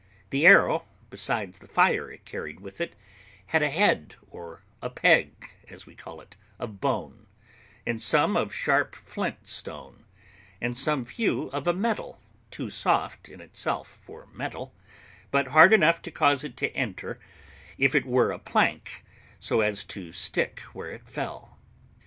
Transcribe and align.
The 0.31 0.47
arrow, 0.47 0.87
besides 1.11 1.59
the 1.59 1.67
fire 1.67 2.09
it 2.09 2.25
carried 2.25 2.59
with 2.59 2.81
it, 2.81 2.95
had 3.45 3.61
a 3.61 3.69
head, 3.69 4.15
or 4.31 4.63
a 4.81 4.89
peg, 4.89 5.51
as 5.69 5.85
we 5.85 5.93
call 5.93 6.19
it, 6.21 6.35
of 6.57 6.81
bone; 6.81 7.27
and 7.85 8.01
some 8.01 8.35
of 8.35 8.51
sharp 8.51 8.95
flint 8.95 9.47
stone; 9.47 10.05
and 10.59 10.75
some 10.75 11.05
few 11.05 11.49
of 11.49 11.67
a 11.67 11.73
metal, 11.73 12.19
too 12.49 12.71
soft 12.71 13.29
in 13.29 13.41
itself 13.41 13.87
for 13.87 14.25
metal, 14.33 14.73
but 15.29 15.49
hard 15.49 15.71
enough 15.71 16.01
to 16.01 16.09
cause 16.11 16.43
it 16.43 16.57
to 16.57 16.75
enter, 16.75 17.19
if 17.77 17.93
it 17.93 18.07
were 18.07 18.31
a 18.31 18.39
plank, 18.39 19.05
so 19.37 19.61
as 19.61 19.85
to 19.85 20.11
stick 20.11 20.61
where 20.73 20.89
it 20.89 21.07
fell. 21.07 21.59